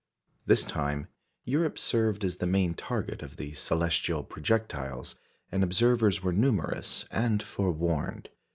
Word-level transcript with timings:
This 0.47 0.65
time, 0.65 1.09
Europe 1.45 1.77
served 1.77 2.25
as 2.25 2.37
the 2.37 2.47
main 2.47 2.73
target 2.73 3.21
of 3.21 3.37
the 3.37 3.53
celestial 3.53 4.23
projectiles, 4.23 5.15
and 5.51 5.63
observers 5.63 6.23
were 6.23 6.33
numerous 6.33 7.05
and 7.11 7.43
forewarned. 7.43 8.29